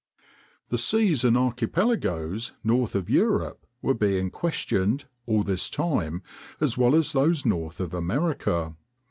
[0.69, 6.23] The seas and archipelagoes north of Europe were being questioned, all this time,
[6.59, 8.75] as well as those north of America.